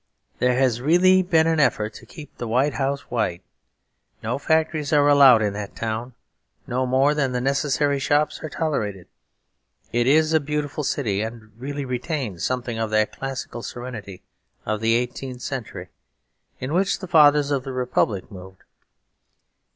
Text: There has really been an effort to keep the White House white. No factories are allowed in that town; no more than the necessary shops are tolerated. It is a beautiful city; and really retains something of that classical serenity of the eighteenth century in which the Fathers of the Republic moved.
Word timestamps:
There 0.39 0.57
has 0.57 0.81
really 0.81 1.21
been 1.21 1.45
an 1.45 1.59
effort 1.59 1.93
to 1.93 2.07
keep 2.07 2.35
the 2.39 2.47
White 2.47 2.73
House 2.73 3.01
white. 3.11 3.43
No 4.23 4.39
factories 4.39 4.91
are 4.91 5.07
allowed 5.07 5.43
in 5.43 5.53
that 5.53 5.75
town; 5.75 6.15
no 6.65 6.87
more 6.87 7.13
than 7.13 7.33
the 7.33 7.39
necessary 7.39 7.99
shops 7.99 8.39
are 8.41 8.49
tolerated. 8.49 9.07
It 9.91 10.07
is 10.07 10.33
a 10.33 10.39
beautiful 10.39 10.83
city; 10.83 11.21
and 11.21 11.51
really 11.55 11.85
retains 11.85 12.43
something 12.43 12.79
of 12.79 12.89
that 12.89 13.15
classical 13.15 13.61
serenity 13.61 14.23
of 14.65 14.81
the 14.81 14.95
eighteenth 14.95 15.43
century 15.43 15.89
in 16.59 16.73
which 16.73 16.97
the 16.97 17.07
Fathers 17.07 17.51
of 17.51 17.63
the 17.63 17.71
Republic 17.71 18.31
moved. 18.31 18.63